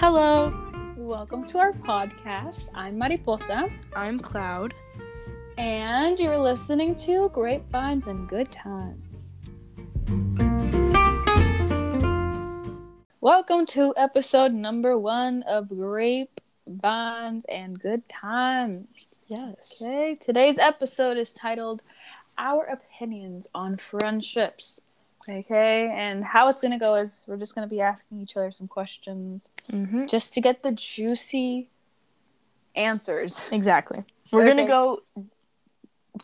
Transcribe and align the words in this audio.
Hello, 0.00 0.50
Welcome 0.96 1.44
to 1.46 1.58
our 1.58 1.72
podcast. 1.72 2.70
I'm 2.74 2.96
Mariposa, 2.96 3.68
I'm 3.94 4.18
Cloud. 4.18 4.72
and 5.58 6.18
you're 6.18 6.38
listening 6.38 6.94
to 6.96 7.28
Grapevines 7.28 8.06
and 8.06 8.26
Good 8.26 8.50
Times. 8.50 9.34
Welcome 13.20 13.66
to 13.66 13.92
episode 13.98 14.54
number 14.54 14.96
one 14.96 15.42
of 15.42 15.68
Grapevines 15.68 17.44
and 17.44 17.78
Good 17.78 18.08
Times. 18.08 18.86
Yes. 19.26 19.74
Okay, 19.80 20.16
today's 20.18 20.56
episode 20.56 21.18
is 21.18 21.34
titled 21.34 21.82
Our 22.38 22.64
Opinions 22.64 23.48
on 23.54 23.76
Friendships. 23.76 24.80
Okay, 25.30 25.90
and 25.96 26.24
how 26.24 26.48
it's 26.48 26.60
going 26.60 26.72
to 26.72 26.78
go 26.78 26.96
is 26.96 27.24
we're 27.28 27.36
just 27.36 27.54
going 27.54 27.66
to 27.66 27.70
be 27.70 27.80
asking 27.80 28.20
each 28.20 28.36
other 28.36 28.50
some 28.50 28.66
questions 28.68 29.48
Mm-hmm. 29.70 30.06
just 30.06 30.34
to 30.34 30.40
get 30.40 30.62
the 30.64 30.72
juicy 30.72 31.68
answers. 32.74 33.40
Exactly. 33.52 34.02
We're 34.32 34.46
gonna 34.46 34.66
go 34.66 35.02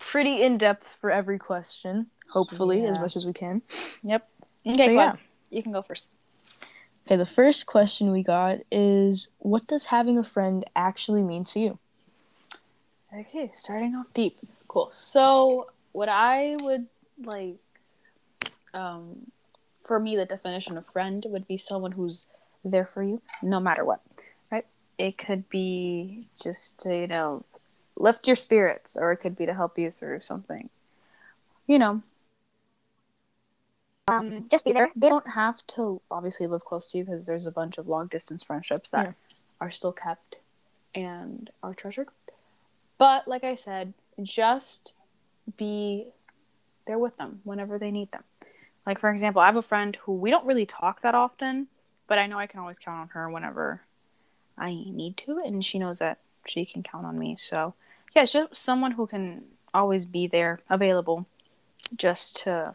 pretty 0.01 0.43
in 0.43 0.59
depth 0.59 0.97
for 1.01 1.11
every 1.11 1.39
question, 1.39 2.07
hopefully, 2.31 2.85
as 2.87 2.99
much 2.99 3.15
as 3.17 3.25
we 3.27 3.33
can. 3.33 3.63
Yep. 4.03 4.29
So, 4.65 4.71
Okay, 4.73 4.95
yeah. 4.95 5.17
You 5.51 5.63
can 5.63 5.71
go 5.73 5.83
first. 5.83 6.09
Okay, 7.07 7.17
the 7.17 7.27
first 7.27 7.67
question 7.67 8.11
we 8.11 8.23
got 8.25 8.59
is 8.73 9.29
what 9.39 9.67
does 9.69 9.87
having 9.87 10.19
a 10.19 10.25
friend 10.25 10.65
actually 10.75 11.23
mean 11.23 11.45
to 11.45 11.61
you? 11.61 11.79
Okay, 13.17 13.53
starting 13.55 13.95
off 13.95 14.07
deep. 14.13 14.39
Cool. 14.67 14.89
So, 14.91 15.71
what 15.93 16.09
I 16.09 16.57
would 16.63 16.87
like, 17.23 17.57
um, 18.77 19.33
for 19.85 19.99
me, 19.99 20.17
the 20.17 20.27
definition 20.27 20.77
of 20.77 20.87
friend 20.87 21.25
would 21.29 21.49
be 21.49 21.57
someone 21.57 21.93
who's 21.93 22.29
there 22.65 22.87
for 22.87 23.03
you 23.03 23.23
no 23.43 23.61
matter 23.61 23.85
what, 23.85 24.01
right? 24.53 24.67
It 24.99 25.17
could 25.19 25.49
be 25.49 26.27
just 26.41 26.81
to, 26.81 26.97
you 26.97 27.07
know, 27.07 27.45
lift 27.97 28.27
your 28.27 28.37
spirits, 28.37 28.97
or 28.97 29.13
it 29.13 29.19
could 29.19 29.37
be 29.37 29.47
to 29.47 29.55
help 29.55 29.79
you 29.79 29.91
through 29.91 30.21
something. 30.21 30.69
You 31.67 31.79
know, 31.79 32.03
um, 34.09 34.47
just 34.49 34.65
be 34.65 34.73
there. 34.73 34.91
They 34.95 35.09
don't 35.09 35.31
have 35.31 35.67
to 35.69 36.01
obviously 36.11 36.47
live 36.47 36.65
close 36.65 36.93
to 36.93 36.99
you 36.99 37.05
because 37.05 37.27
there's 37.27 37.47
a 37.47 37.51
bunch 37.51 37.79
of 37.79 37.89
long 37.89 38.07
distance 38.07 38.45
friendships 38.45 38.91
that 38.91 39.07
Yeah. 39.07 39.13
are 39.61 39.71
still 39.71 39.93
kept 39.93 40.37
and 40.95 41.51
are 41.63 41.75
treasured. 41.75 42.09
But 42.99 43.27
like 43.29 43.45
I 43.45 43.55
said, 43.55 43.95
just 44.23 44.95
be 45.57 46.09
there 46.87 46.99
with 46.99 47.17
them 47.17 47.41
whenever 47.45 47.79
they 47.79 47.91
need 47.91 48.11
them. 48.13 48.25
Like 48.87 49.01
for 49.01 49.11
example, 49.11 49.43
I 49.43 49.47
have 49.47 49.57
a 49.57 49.63
friend 49.63 49.97
who 50.03 50.13
we 50.13 50.31
don't 50.31 50.47
really 50.47 50.67
talk 50.67 51.01
that 51.01 51.15
often, 51.15 51.67
but 52.07 52.19
I 52.19 52.27
know 52.27 52.39
I 52.39 52.47
can 52.47 52.61
always 52.61 52.79
count 52.79 53.01
on 53.01 53.09
her 53.09 53.29
whenever 53.29 53.83
I 54.57 54.71
need 54.71 55.17
to, 55.19 55.39
and 55.45 55.65
she 55.65 55.79
knows 55.79 55.99
that 55.99 56.19
she 56.47 56.65
can 56.65 56.83
count 56.83 57.05
on 57.05 57.19
me. 57.19 57.37
So 57.39 57.75
yeah, 58.15 58.23
it's 58.23 58.33
just 58.33 58.57
someone 58.57 58.93
who 58.93 59.07
can 59.07 59.45
always 59.75 60.07
be 60.07 60.27
there, 60.27 60.61
available, 60.71 61.27
just 61.97 62.37
to 62.45 62.75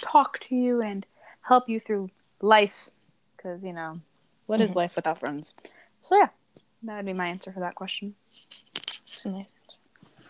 talk 0.00 0.38
to 0.40 0.54
you 0.56 0.82
and 0.82 1.06
help 1.42 1.68
you 1.68 1.78
through 1.78 2.10
life. 2.42 2.90
Because 3.36 3.62
you 3.62 3.72
know, 3.72 3.94
what 4.46 4.60
is 4.60 4.72
Mhm. 4.72 4.76
life 4.76 4.96
without 4.96 5.18
friends? 5.18 5.54
So 6.00 6.16
yeah, 6.16 6.28
that 6.82 6.96
would 6.96 7.06
be 7.06 7.12
my 7.12 7.28
answer 7.28 7.52
for 7.52 7.60
that 7.60 7.76
question. 7.76 8.16
It's 9.14 9.24
a 9.24 9.30
nice 9.30 9.46
answer. 9.64 9.78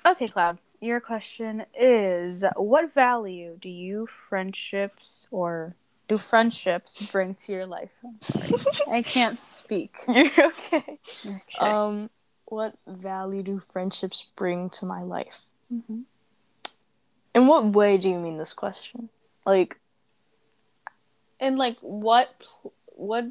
Okay, 0.05 0.28
Cloud, 0.28 0.59
your 0.81 1.01
question 1.01 1.65
is 1.79 2.45
what 2.57 2.93
value 2.93 3.57
do 3.61 3.69
you 3.69 4.07
friendships 4.07 5.27
or 5.31 5.75
do 6.09 6.19
friendships 6.19 6.99
bring 7.11 7.35
to 7.35 7.53
your 7.53 7.67
life? 7.67 7.91
I 8.91 9.03
can't 9.03 9.41
speak. 9.41 9.97
You're 10.09 10.27
okay. 10.39 10.99
Okay. 11.27 11.59
Um, 11.59 12.11
what 12.47 12.75
value 12.87 13.43
do 13.43 13.62
friendships 13.73 14.27
bring 14.37 14.71
to 14.71 14.87
my 14.87 15.03
life? 15.03 15.43
Mhm. 15.73 16.03
In 17.34 17.47
what 17.47 17.67
way 17.67 17.99
do 17.99 18.09
you 18.09 18.19
mean 18.19 18.39
this 18.39 18.53
question? 18.53 19.09
Like, 19.45 19.79
And 21.41 21.59
like 21.59 21.77
what 21.81 22.31
what 22.87 23.27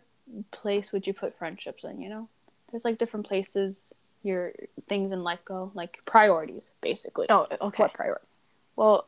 place 0.51 0.91
would 0.91 1.07
you 1.07 1.13
put 1.13 1.37
friendships 1.37 1.83
in, 1.83 2.01
you 2.01 2.09
know? 2.09 2.27
There's 2.71 2.85
like 2.85 2.97
different 2.97 3.25
places 3.25 3.93
your 4.25 4.53
things 4.89 5.11
in 5.11 5.23
life 5.23 5.39
go, 5.45 5.71
like 5.73 5.99
priorities 6.07 6.71
basically. 6.81 7.27
oh, 7.29 7.47
okay. 7.61 7.83
What 7.83 7.93
priorities? 7.93 8.41
Well, 8.75 9.07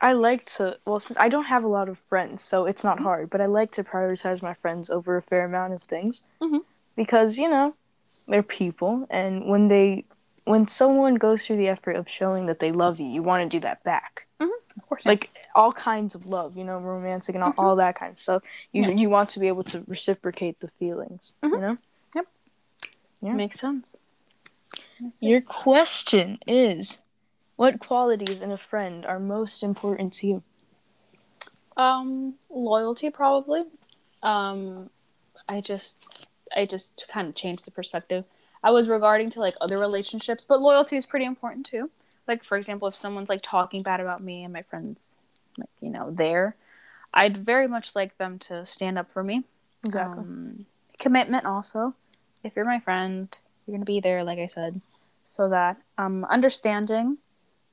I 0.00 0.12
like 0.12 0.44
to. 0.56 0.76
Well, 0.84 1.00
since 1.00 1.18
I 1.18 1.28
don't 1.28 1.44
have 1.44 1.64
a 1.64 1.68
lot 1.68 1.88
of 1.88 1.98
friends, 2.10 2.42
so 2.42 2.66
it's 2.66 2.84
not 2.84 2.96
mm-hmm. 2.96 3.04
hard. 3.04 3.30
But 3.30 3.40
I 3.40 3.46
like 3.46 3.70
to 3.72 3.84
prioritize 3.84 4.42
my 4.42 4.54
friends 4.54 4.90
over 4.90 5.16
a 5.16 5.22
fair 5.22 5.44
amount 5.44 5.72
of 5.72 5.82
things, 5.82 6.22
Mhm. 6.42 6.60
because 6.94 7.38
you 7.38 7.48
know, 7.48 7.74
they're 8.28 8.42
people, 8.42 9.06
and 9.08 9.46
when 9.46 9.68
they, 9.68 10.04
when 10.44 10.68
someone 10.68 11.14
goes 11.14 11.44
through 11.44 11.56
the 11.56 11.68
effort 11.68 11.96
of 11.96 12.08
showing 12.08 12.46
that 12.46 12.58
they 12.60 12.70
love 12.70 13.00
you, 13.00 13.06
you 13.06 13.22
want 13.22 13.50
to 13.50 13.56
do 13.56 13.60
that 13.60 13.82
back. 13.82 14.26
Mm-hmm. 14.40 14.50
Of 14.76 14.88
course. 14.88 15.06
Like 15.06 15.30
all 15.54 15.72
kinds 15.72 16.14
of 16.14 16.26
love, 16.26 16.56
you 16.56 16.64
know, 16.64 16.78
romantic 16.78 17.34
and 17.34 17.42
all, 17.44 17.50
mm-hmm. 17.52 17.60
all 17.60 17.76
that 17.76 17.94
kind 17.98 18.12
of 18.12 18.18
stuff. 18.18 18.42
You 18.72 18.82
Yeah. 18.88 18.90
you 18.90 19.08
want 19.08 19.30
to 19.30 19.38
be 19.40 19.48
able 19.48 19.62
to 19.64 19.84
reciprocate 19.86 20.60
the 20.60 20.68
feelings, 20.78 21.34
you 21.42 21.56
know. 21.58 21.78
Yeah. 23.24 23.34
makes 23.34 23.58
sense. 23.58 23.98
Makes 25.00 25.22
Your 25.22 25.40
sense. 25.40 25.48
question 25.48 26.38
is, 26.46 26.98
what 27.56 27.78
qualities 27.78 28.40
in 28.40 28.50
a 28.50 28.58
friend 28.58 29.04
are 29.06 29.18
most 29.18 29.62
important 29.62 30.12
to 30.14 30.26
you? 30.26 30.42
Um, 31.76 32.34
loyalty 32.50 33.10
probably. 33.10 33.64
Um, 34.22 34.90
I 35.48 35.60
just, 35.60 36.26
I 36.54 36.66
just 36.66 37.06
kind 37.08 37.28
of 37.28 37.34
changed 37.34 37.64
the 37.64 37.70
perspective. 37.70 38.24
I 38.62 38.70
was 38.70 38.88
regarding 38.88 39.30
to 39.30 39.40
like 39.40 39.54
other 39.60 39.78
relationships, 39.78 40.44
but 40.44 40.60
loyalty 40.60 40.96
is 40.96 41.06
pretty 41.06 41.26
important 41.26 41.66
too. 41.66 41.90
Like 42.26 42.44
for 42.44 42.56
example, 42.56 42.88
if 42.88 42.94
someone's 42.94 43.28
like 43.28 43.42
talking 43.42 43.82
bad 43.82 44.00
about 44.00 44.22
me 44.22 44.44
and 44.44 44.52
my 44.52 44.62
friends, 44.62 45.24
like 45.58 45.68
you 45.80 45.90
know, 45.90 46.10
there, 46.10 46.56
I'd 47.12 47.36
very 47.36 47.68
much 47.68 47.94
like 47.94 48.16
them 48.16 48.38
to 48.40 48.64
stand 48.66 48.98
up 48.98 49.10
for 49.10 49.22
me. 49.22 49.44
Um, 49.92 50.64
commitment 50.98 51.44
also. 51.44 51.94
If 52.44 52.54
you're 52.56 52.64
my 52.66 52.80
friend, 52.80 53.28
you're 53.66 53.76
gonna 53.76 53.84
be 53.86 54.00
there, 54.00 54.22
like 54.22 54.38
I 54.38 54.46
said, 54.46 54.80
so 55.24 55.48
that 55.48 55.78
um, 55.98 56.24
understanding 56.26 57.18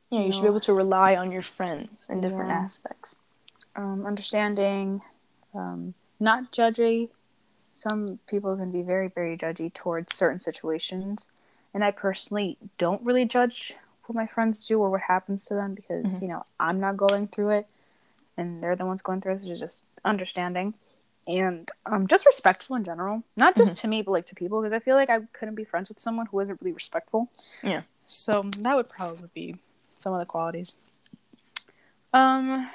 Yeah, 0.09 0.21
you 0.21 0.31
should 0.33 0.41
be 0.41 0.47
able 0.47 0.59
to 0.61 0.73
rely 0.73 1.15
on 1.15 1.31
your 1.31 1.41
friends 1.43 2.07
in 2.09 2.21
different 2.21 2.49
Yeah. 2.51 2.63
aspects. 2.63 3.15
um, 3.75 4.05
understanding, 4.05 5.01
um, 5.53 5.93
not 6.19 6.51
judgy. 6.51 7.09
Some 7.73 8.19
people 8.27 8.57
can 8.57 8.71
be 8.71 8.81
very, 8.81 9.07
very 9.07 9.37
judgy 9.37 9.73
towards 9.73 10.13
certain 10.13 10.39
situations, 10.39 11.29
and 11.73 11.83
I 11.83 11.91
personally 11.91 12.57
don't 12.77 13.01
really 13.03 13.25
judge 13.25 13.73
what 14.05 14.15
my 14.17 14.27
friends 14.27 14.65
do 14.65 14.79
or 14.81 14.89
what 14.89 15.01
happens 15.01 15.45
to 15.45 15.53
them 15.53 15.73
because 15.75 16.19
Mhm. 16.19 16.21
you 16.21 16.27
know 16.27 16.43
I'm 16.59 16.79
not 16.81 16.97
going 16.97 17.27
through 17.29 17.51
it, 17.51 17.67
and 18.37 18.61
they're 18.61 18.75
the 18.75 18.85
ones 18.85 19.01
going 19.01 19.21
through 19.21 19.35
it. 19.35 19.39
So 19.41 19.55
just 19.55 19.85
understanding, 20.03 20.73
and 21.27 21.69
um, 21.85 22.07
just 22.07 22.25
respectful 22.25 22.75
in 22.75 22.83
general, 22.83 23.23
not 23.35 23.55
just 23.55 23.77
to 23.79 23.87
me 23.87 24.01
but 24.01 24.11
like 24.11 24.25
to 24.27 24.35
people 24.35 24.61
because 24.61 24.73
I 24.73 24.79
feel 24.79 24.95
like 24.95 25.09
I 25.09 25.19
couldn't 25.33 25.55
be 25.55 25.63
friends 25.63 25.89
with 25.89 25.99
someone 25.99 26.25
who 26.25 26.39
isn't 26.39 26.59
really 26.61 26.73
respectful. 26.73 27.29
Yeah. 27.63 27.81
So 28.05 28.49
that 28.59 28.75
would 28.75 28.89
probably 28.89 29.29
be 29.33 29.55
some 29.95 30.13
of 30.13 30.19
the 30.19 30.25
qualities. 30.25 30.73
Um, 32.13 32.69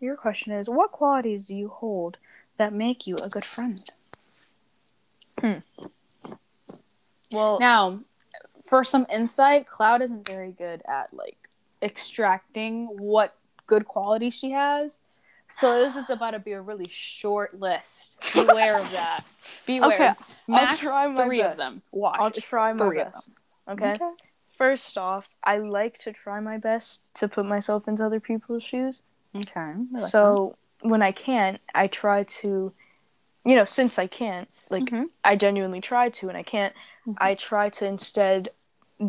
your 0.00 0.16
question 0.16 0.52
is 0.52 0.68
what 0.68 0.92
qualities 0.92 1.46
do 1.46 1.54
you 1.54 1.68
hold 1.68 2.18
that 2.58 2.72
make 2.72 3.06
you 3.06 3.16
a 3.16 3.28
good 3.28 3.44
friend? 3.44 3.90
Hmm. 5.40 5.58
Well, 7.32 7.58
Now, 7.58 8.00
for 8.64 8.84
some 8.84 9.06
insight, 9.12 9.68
Cloud 9.68 10.02
isn't 10.02 10.26
very 10.26 10.52
good 10.52 10.82
at 10.88 11.12
like 11.12 11.36
extracting 11.82 12.86
what 12.86 13.36
good 13.66 13.86
qualities 13.86 14.34
she 14.34 14.52
has. 14.52 15.00
So 15.48 15.78
this 15.84 15.96
is 15.96 16.10
about 16.10 16.32
to 16.32 16.38
be 16.38 16.52
a 16.52 16.60
really 16.60 16.88
short 16.90 17.58
list. 17.58 18.20
Beware 18.34 18.78
of 18.78 18.90
that. 18.92 19.20
Beware. 19.66 19.92
Okay, 19.94 20.06
I'll 20.06 20.16
Max 20.48 20.78
try 20.80 21.06
my 21.06 21.24
three 21.24 21.42
of 21.42 21.56
them. 21.56 21.82
Watch. 21.92 22.18
I'll 22.20 22.26
It's 22.28 22.48
try 22.48 22.72
my 22.72 22.94
best. 22.94 23.28
them. 23.66 23.78
Okay? 23.82 23.96
First 24.58 24.96
off, 24.98 25.28
I 25.44 25.58
like 25.58 25.98
to 25.98 26.12
try 26.12 26.40
my 26.40 26.56
best 26.58 27.00
to 27.14 27.28
put 27.28 27.46
myself 27.46 27.86
into 27.86 28.04
other 28.04 28.20
people's 28.20 28.62
shoes. 28.62 29.02
Okay. 29.34 29.74
Like 29.92 30.10
so 30.10 30.56
when 30.80 31.02
I 31.02 31.12
can't, 31.12 31.60
I 31.74 31.86
try 31.88 32.24
to, 32.24 32.72
you 33.44 33.54
know, 33.54 33.64
since 33.64 33.98
I 33.98 34.06
can't, 34.06 34.50
like 34.70 34.84
Mhm. 34.84 35.10
I 35.24 35.36
genuinely 35.36 35.80
try 35.80 36.08
to, 36.08 36.28
and 36.28 36.36
I 36.38 36.42
can't, 36.42 36.74
Mhm. 37.06 37.16
I 37.18 37.34
try 37.34 37.68
to 37.70 37.84
instead 37.86 38.48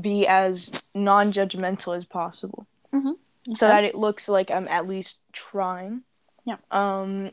be 0.01 0.27
as 0.27 0.83
non-judgmental 0.93 1.95
as 1.97 2.05
possible, 2.05 2.67
Mhm. 2.93 3.17
so 3.55 3.67
that 3.69 3.85
it 3.85 3.95
looks 3.95 4.27
like 4.27 4.51
I'm 4.51 4.67
at 4.67 4.85
least 4.87 5.17
trying. 5.31 6.03
Yeah. 6.47 6.55
Um. 6.71 7.31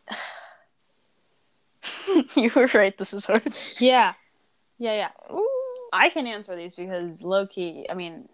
you 2.37 2.51
were 2.55 2.69
right. 2.75 2.97
This 2.99 3.13
is 3.15 3.25
hard. 3.25 3.43
Yeah. 3.79 4.15
Yeah, 4.79 4.95
yeah. 4.95 5.39
I 5.93 6.09
can 6.11 6.27
answer 6.27 6.57
these 6.57 6.75
because 6.75 7.23
Loki, 7.23 7.87
I 7.89 7.95
mean, 7.95 8.29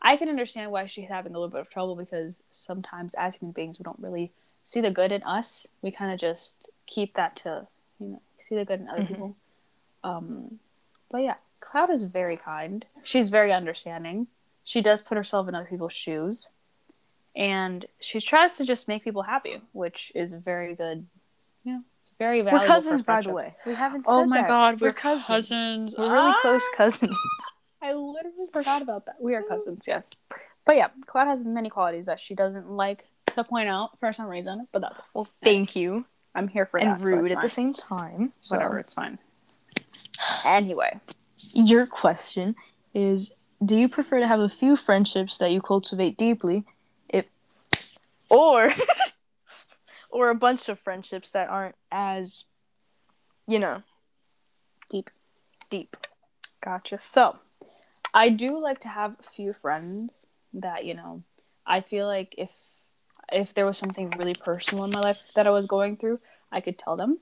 I 0.00 0.16
can 0.16 0.30
understand 0.30 0.70
why 0.72 0.86
she's 0.86 1.08
having 1.08 1.32
a 1.32 1.38
little 1.38 1.50
bit 1.50 1.60
of 1.60 1.68
trouble 1.70 1.94
because 1.96 2.42
sometimes 2.50 3.14
as 3.14 3.34
human 3.36 3.52
beings 3.52 3.78
we 3.78 3.82
don't 3.84 3.98
really 4.00 4.32
see 4.64 4.80
the 4.80 4.90
good 4.90 5.12
in 5.12 5.22
us. 5.24 5.66
We 5.82 5.90
kind 5.90 6.12
of 6.12 6.18
just 6.18 6.70
keep 6.86 7.14
that 7.14 7.36
to, 7.36 7.66
you 8.00 8.06
know, 8.08 8.22
see 8.38 8.54
the 8.54 8.64
good 8.64 8.80
in 8.80 8.88
other 8.88 9.02
Mhm. 9.02 9.08
people. 9.08 9.36
Um, 10.02 10.58
but 11.10 11.18
yeah, 11.18 11.34
Cloud 11.60 11.90
is 11.90 12.04
very 12.04 12.38
kind. 12.38 12.86
She's 13.02 13.28
very 13.28 13.52
understanding. 13.52 14.28
She 14.64 14.80
does 14.80 15.02
put 15.02 15.16
herself 15.18 15.46
in 15.48 15.54
other 15.54 15.66
people's 15.66 15.92
shoes, 15.92 16.48
and 17.34 17.86
she 18.00 18.20
tries 18.20 18.56
to 18.58 18.64
just 18.64 18.88
make 18.88 19.04
people 19.04 19.22
happy, 19.22 19.60
which 19.72 20.12
is 20.14 20.32
very 20.34 20.74
good. 20.74 21.06
You 21.64 21.72
know, 21.74 21.80
it's 22.00 22.14
very 22.18 22.40
valuable. 22.42 22.64
We're 22.64 22.66
cousins, 22.74 23.00
for 23.02 23.06
by 23.06 23.20
the 23.20 23.32
way. 23.32 23.54
We 23.66 23.74
haven't. 23.74 24.04
Oh 24.08 24.24
my 24.26 24.42
that. 24.42 24.48
god, 24.48 24.80
we're, 24.80 24.88
we're 24.88 24.92
cousins. 24.92 25.26
cousins. 25.26 25.94
We're 25.98 26.12
really 26.12 26.32
Ah! 26.34 26.38
close 26.42 26.62
cousins. 26.76 27.16
I 27.82 27.94
literally 27.94 28.46
forgot 28.52 28.80
about 28.82 29.06
that. 29.06 29.16
We 29.20 29.34
are 29.34 29.42
cousins, 29.42 29.82
yes. 29.88 30.10
But 30.64 30.76
yeah, 30.76 30.88
Cloud 31.06 31.26
has 31.26 31.42
many 31.44 31.68
qualities 31.68 32.06
that 32.06 32.20
she 32.20 32.34
doesn't 32.34 32.70
like 32.70 33.04
to 33.34 33.42
point 33.42 33.68
out 33.68 33.98
for 33.98 34.12
some 34.12 34.26
reason, 34.26 34.68
but 34.70 34.80
that's 34.82 35.00
well, 35.14 35.26
thank 35.42 35.74
you. 35.74 36.04
I'm 36.34 36.46
here 36.48 36.66
for 36.66 36.78
and 36.78 37.00
that. 37.00 37.06
so 37.08 37.16
rude 37.16 37.24
it's 37.26 37.34
at 37.34 37.42
the 37.42 37.48
same 37.48 37.74
time. 37.74 38.32
So. 38.40 38.54
Whatever, 38.56 38.78
it's 38.78 38.94
fine. 38.94 39.18
Anyway, 40.44 41.00
Your 41.54 41.86
question 41.86 42.54
is: 42.94 43.32
Do 43.64 43.76
you 43.76 43.88
prefer 43.88 44.20
to 44.20 44.28
have 44.28 44.40
a 44.40 44.48
few 44.48 44.76
friendships 44.76 45.38
that 45.38 45.50
you 45.50 45.60
cultivate 45.60 46.16
deeply, 46.16 46.58
if, 46.58 46.64
or, 48.32 48.72
or 50.10 50.30
a 50.30 50.34
bunch 50.34 50.68
of 50.68 50.78
friendships 50.80 51.30
that 51.32 51.48
aren't 51.48 51.74
as, 51.90 52.44
you 53.46 53.58
know, 53.58 53.82
deep. 54.90 55.10
deep? 55.70 55.88
Gotcha. 56.64 56.98
So, 56.98 57.38
I 58.14 58.28
do 58.30 58.58
like 58.60 58.80
to 58.80 58.88
have 58.88 59.16
a 59.20 59.22
few 59.22 59.52
friends 59.52 60.26
that, 60.54 60.84
you 60.84 60.94
know, 60.94 61.22
I 61.66 61.80
feel 61.80 62.06
like 62.06 62.34
if 62.38 62.50
if 63.32 63.54
there 63.54 63.64
was 63.64 63.78
something 63.78 64.10
really 64.18 64.34
personal 64.34 64.84
in 64.84 64.90
my 64.90 65.00
life 65.00 65.30
that 65.34 65.46
I 65.46 65.50
was 65.50 65.64
going 65.64 65.96
through, 65.96 66.20
I 66.50 66.60
could 66.60 66.76
tell 66.78 66.96
them. 66.96 67.18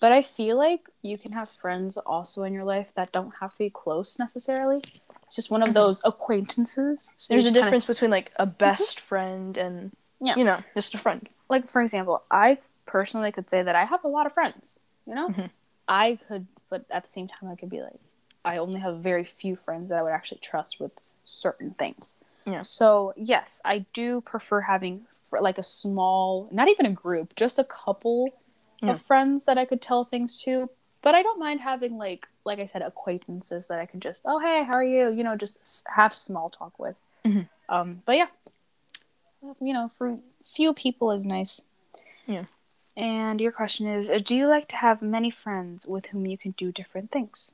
But 0.00 0.10
I 0.10 0.20
feel 0.20 0.58
like 0.58 0.88
you 1.02 1.16
can 1.16 1.30
have 1.32 1.48
friends 1.48 1.96
also 1.96 2.42
in 2.42 2.52
your 2.52 2.64
life 2.64 2.88
that 2.96 3.12
don't 3.12 3.32
have 3.40 3.52
to 3.52 3.58
be 3.58 3.70
close 3.70 4.18
necessarily. 4.18 4.78
It's 5.26 5.36
just 5.36 5.50
one 5.52 5.62
of 5.62 5.68
Mhm. 5.70 5.74
those 5.74 6.02
acquaintances. 6.04 7.08
So 7.18 7.32
There's 7.32 7.46
a 7.46 7.52
difference 7.52 7.88
s- 7.88 7.94
between 7.94 8.10
like 8.10 8.32
a 8.36 8.46
best 8.46 8.98
friend 8.98 9.56
and, 9.56 9.92
Yeah. 10.24 10.36
you 10.36 10.44
know, 10.44 10.58
just 10.74 10.94
a 10.94 10.98
friend. 10.98 11.28
like 11.50 11.68
for 11.68 11.80
example, 11.82 12.22
I 12.30 12.58
personally 12.86 13.30
could 13.32 13.48
say 13.50 13.62
that 13.62 13.74
I 13.76 13.84
have 13.84 14.02
a 14.04 14.08
lot 14.08 14.26
of 14.26 14.32
friends. 14.32 14.80
You 15.06 15.14
know, 15.14 15.28
Mhm. 15.28 15.50
I 15.88 16.18
could, 16.26 16.46
but 16.70 16.84
at 16.90 17.02
the 17.04 17.08
same 17.10 17.28
time, 17.28 17.50
I 17.50 17.56
could 17.56 17.68
be 17.70 17.82
like, 17.82 18.00
I 18.44 18.56
only 18.56 18.80
have 18.80 18.98
very 18.98 19.24
few 19.24 19.54
friends 19.56 19.90
that 19.90 19.98
I 19.98 20.02
would 20.02 20.12
actually 20.12 20.40
trust 20.40 20.80
with 20.80 20.92
certain 21.24 21.72
things. 21.74 22.14
Yeah. 22.46 22.62
So 22.62 23.12
yes, 23.16 23.60
I 23.64 23.76
do 23.92 24.20
prefer 24.22 24.62
having 24.62 25.06
fr- 25.28 25.40
like 25.40 25.58
a 25.58 25.62
small, 25.62 26.48
not 26.50 26.68
even 26.68 26.86
a 26.86 26.90
group, 26.90 27.34
just 27.36 27.58
a 27.58 27.64
couple 27.64 28.30
Yeah. 28.82 28.90
of 28.92 29.00
friends 29.00 29.44
that 29.46 29.56
I 29.58 29.64
could 29.66 29.80
tell 29.82 30.04
things 30.04 30.40
to. 30.44 30.70
But 31.02 31.14
I 31.14 31.22
don't 31.22 31.38
mind 31.38 31.60
having 31.60 31.98
like, 31.98 32.26
like 32.44 32.58
I 32.58 32.66
said, 32.66 32.80
acquaintances 32.82 33.66
that 33.68 33.78
I 33.78 33.86
can 33.86 34.00
just, 34.00 34.22
oh 34.24 34.38
hey, 34.38 34.64
how 34.64 34.74
are 34.74 34.84
you? 34.84 35.10
You 35.10 35.24
know, 35.24 35.36
just 35.36 35.60
s- 35.60 35.84
have 35.96 36.12
small 36.14 36.48
talk 36.50 36.78
with. 36.78 36.96
Mhm. 37.24 37.48
Um, 37.68 38.02
but 38.06 38.16
yeah, 38.16 38.28
you 39.60 39.72
know, 39.72 39.90
for 39.96 40.18
few 40.42 40.72
people 40.74 41.10
is 41.10 41.24
nice. 41.26 41.64
Yeah. 42.26 42.44
And 42.96 43.40
your 43.40 43.52
question 43.52 43.86
is 43.88 44.08
uh, 44.08 44.18
Do 44.22 44.34
you 44.34 44.46
like 44.46 44.68
to 44.68 44.76
have 44.76 45.02
many 45.02 45.30
friends 45.30 45.86
with 45.86 46.06
whom 46.06 46.26
you 46.26 46.38
can 46.38 46.52
do 46.52 46.72
different 46.72 47.10
things? 47.10 47.52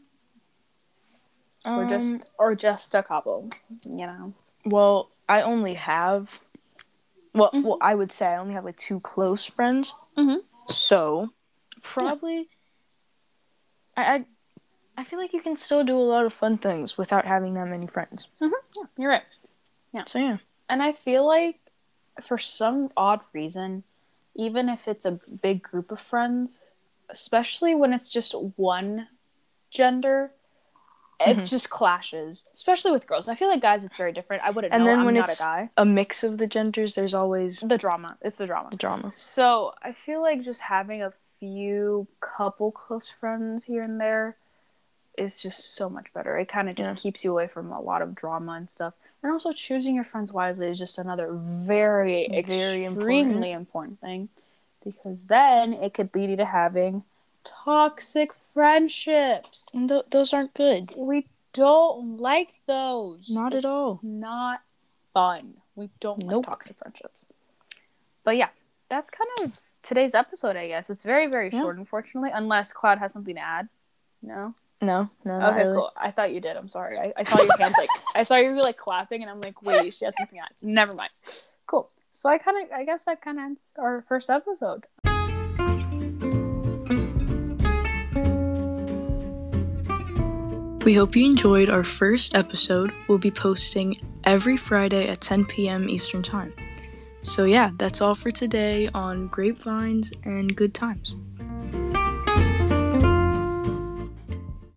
or 1.66 1.82
Um, 1.82 1.88
just 1.88 2.30
or 2.38 2.54
just 2.54 2.94
a 2.94 3.02
couple, 3.02 3.50
you 3.84 4.06
know? 4.06 4.32
Well, 4.64 5.10
I 5.28 5.42
only 5.42 5.74
have. 5.74 6.28
Well, 7.34 7.50
Mhm. 7.52 7.62
well, 7.64 7.78
I 7.80 7.94
would 7.94 8.10
say 8.12 8.26
I 8.26 8.38
only 8.38 8.54
have 8.54 8.64
like 8.64 8.76
two 8.78 9.00
close 9.00 9.44
friends. 9.44 9.94
Mhm. 10.16 10.38
So, 10.70 11.30
probably, 11.82 12.48
I, 13.96 14.02
I, 14.14 14.24
I 14.98 15.04
feel 15.04 15.18
like 15.18 15.32
you 15.32 15.42
can 15.42 15.56
still 15.56 15.84
do 15.84 15.96
a 15.96 16.00
lot 16.00 16.26
of 16.26 16.32
fun 16.32 16.58
things 16.58 16.96
without 16.98 17.26
having 17.26 17.54
that 17.54 17.66
many 17.68 17.86
friends. 17.86 18.28
Yeah, 18.40 18.48
you're 18.96 19.10
right. 19.10 19.22
Yeah. 19.92 20.04
So 20.06 20.18
yeah, 20.18 20.38
And 20.68 20.82
I 20.82 20.92
feel 20.92 21.26
like 21.26 21.59
for 22.24 22.38
some 22.38 22.90
odd 22.96 23.20
reason, 23.32 23.84
even 24.34 24.68
if 24.68 24.86
it's 24.88 25.04
a 25.06 25.20
big 25.42 25.62
group 25.62 25.90
of 25.90 26.00
friends, 26.00 26.62
especially 27.08 27.74
when 27.74 27.92
it's 27.92 28.08
just 28.08 28.32
one 28.56 29.08
gender, 29.70 30.32
it 31.20 31.36
Mhm. 31.36 31.48
just 31.50 31.68
clashes. 31.68 32.48
Especially 32.54 32.92
with 32.92 33.06
girls. 33.06 33.28
I 33.28 33.34
feel 33.34 33.48
like 33.48 33.60
guys, 33.60 33.84
it's 33.84 33.96
very 33.96 34.12
different. 34.12 34.42
I 34.42 34.50
wouldn't 34.50 34.72
And 34.72 34.84
know. 34.84 34.90
then 34.90 35.00
I'm 35.00 35.04
when 35.06 35.14
not 35.16 35.28
a 35.30 35.36
guy. 35.36 35.70
a 35.76 35.84
mix 35.84 36.22
of 36.22 36.38
the 36.38 36.46
genders. 36.46 36.94
There's 36.94 37.12
always 37.12 37.60
The 37.60 37.76
drama. 37.76 38.16
It's 38.22 38.38
the 38.38 38.46
drama. 38.46 38.70
the 38.70 38.76
drama. 38.76 39.12
So 39.14 39.74
I 39.82 39.92
feel 39.92 40.22
like 40.22 40.40
just 40.42 40.62
having 40.62 41.02
a 41.02 41.12
few 41.38 42.06
couple 42.20 42.70
close 42.72 43.08
friends 43.08 43.64
here 43.66 43.82
and 43.82 44.00
there 44.00 44.36
is 45.20 45.40
just 45.40 45.74
so 45.74 45.88
much 45.90 46.12
better. 46.12 46.38
It 46.38 46.48
kind 46.48 46.68
of 46.68 46.74
just 46.76 46.96
Yeah. 46.96 47.00
keeps 47.00 47.24
you 47.24 47.32
away 47.32 47.46
from 47.46 47.70
a 47.70 47.80
lot 47.80 48.02
of 48.02 48.14
drama 48.14 48.52
and 48.52 48.68
stuff. 48.70 48.94
And 49.22 49.30
also 49.30 49.52
choosing 49.52 49.94
your 49.94 50.04
friends 50.04 50.32
wisely 50.32 50.68
is 50.68 50.78
just 50.78 50.98
another 50.98 51.28
very, 51.32 52.26
Very 52.28 52.84
extremely 52.86 53.52
important. 53.52 54.00
thing 54.00 54.28
because 54.82 55.26
then 55.26 55.74
it 55.74 55.92
could 55.94 56.14
lead 56.14 56.30
you 56.30 56.36
to 56.36 56.46
having 56.46 57.04
toxic 57.44 58.32
friendships. 58.34 59.68
And 59.74 59.88
th- 59.88 60.06
those 60.10 60.32
aren't 60.32 60.54
good. 60.54 60.94
We 60.96 61.26
don't 61.52 62.16
like 62.18 62.60
those. 62.66 63.28
Not 63.28 63.54
at 63.54 63.64
all. 63.64 64.00
Not 64.02 64.62
fun. 65.12 65.54
We 65.76 65.90
don't 66.00 66.20
Nope. 66.20 66.46
like 66.46 66.46
toxic 66.46 66.76
friendships. 66.78 67.26
But 68.24 68.36
yeah, 68.36 68.48
that's 68.88 69.10
kind 69.10 69.28
of 69.42 69.58
today's 69.82 70.14
episode, 70.14 70.56
I 70.56 70.68
guess. 70.68 70.88
It's 70.90 71.02
very, 71.02 71.26
very 71.26 71.50
Yeah. 71.50 71.60
short, 71.60 71.76
unfortunately, 71.78 72.30
unless 72.32 72.72
Cloud 72.72 72.98
has 72.98 73.12
something 73.12 73.34
to 73.34 73.40
add. 73.40 73.68
No. 74.22 74.54
No, 74.82 75.10
no. 75.24 75.38
not 75.38 75.52
Okay, 75.52 75.64
really. 75.64 75.76
cool. 75.76 75.90
I 75.96 76.10
thought 76.10 76.32
you 76.32 76.40
did. 76.40 76.56
I'm 76.56 76.68
sorry. 76.68 76.98
I, 76.98 77.12
I 77.16 77.22
saw 77.22 77.42
your 77.42 77.56
hands 77.58 77.74
like 77.78 77.88
I 78.14 78.22
saw 78.22 78.36
you 78.36 78.60
like 78.62 78.76
clapping, 78.78 79.20
and 79.22 79.30
I'm 79.30 79.40
like, 79.40 79.62
wait, 79.62 79.92
she 79.92 80.04
has 80.06 80.14
something 80.16 80.40
on. 80.40 80.48
Never 80.62 80.94
mind. 80.94 81.10
Cool. 81.66 81.90
So 82.12 82.28
I 82.28 82.38
kind 82.38 82.64
of, 82.64 82.72
I 82.72 82.84
guess 82.84 83.04
that 83.04 83.20
kind 83.20 83.38
of 83.38 83.44
ends 83.44 83.72
our 83.78 84.04
first 84.08 84.30
episode. 84.30 84.86
We 90.84 90.94
hope 90.94 91.14
you 91.14 91.26
enjoyed 91.26 91.68
our 91.68 91.84
first 91.84 92.34
episode. 92.34 92.90
We'll 93.06 93.18
be 93.18 93.30
posting 93.30 94.00
every 94.24 94.56
Friday 94.56 95.08
at 95.08 95.20
10 95.20 95.44
p.m. 95.44 95.90
Eastern 95.90 96.22
Time. 96.22 96.54
So, 97.22 97.44
yeah, 97.44 97.70
that's 97.76 98.00
all 98.00 98.14
for 98.14 98.30
today 98.30 98.88
on 98.94 99.28
Grapevines 99.28 100.10
and 100.24 100.56
Good 100.56 100.72
Times. 100.72 101.14